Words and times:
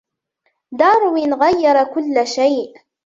داروين 0.71 1.33
غيرَ 1.33 1.83
كل 1.93 2.27
شيء. 2.27 2.73